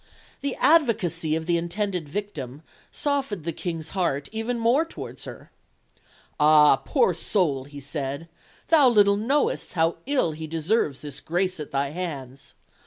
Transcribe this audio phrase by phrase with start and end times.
[0.39, 5.51] The advocacy of the intended victim softened the King's heart even more towards her.
[6.39, 8.27] "Ah, poor soul," he said,
[8.69, 12.55] "thou little knowest how ill he deserves this grace at thy hands.